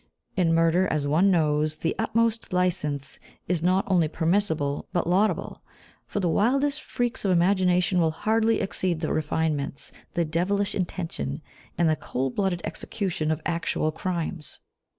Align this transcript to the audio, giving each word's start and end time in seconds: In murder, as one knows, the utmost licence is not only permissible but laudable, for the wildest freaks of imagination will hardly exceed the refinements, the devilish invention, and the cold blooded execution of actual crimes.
In 0.35 0.55
murder, 0.55 0.87
as 0.87 1.07
one 1.07 1.29
knows, 1.29 1.77
the 1.77 1.93
utmost 1.99 2.51
licence 2.51 3.19
is 3.47 3.61
not 3.61 3.85
only 3.87 4.07
permissible 4.07 4.87
but 4.91 5.05
laudable, 5.05 5.61
for 6.07 6.19
the 6.19 6.27
wildest 6.27 6.81
freaks 6.81 7.23
of 7.23 7.29
imagination 7.29 7.99
will 8.01 8.09
hardly 8.09 8.61
exceed 8.61 9.01
the 9.01 9.13
refinements, 9.13 9.91
the 10.15 10.25
devilish 10.25 10.73
invention, 10.73 11.43
and 11.77 11.87
the 11.87 11.95
cold 11.95 12.35
blooded 12.35 12.61
execution 12.65 13.29
of 13.29 13.43
actual 13.45 13.91
crimes. 13.91 14.57